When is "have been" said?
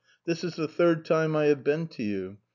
1.45-1.85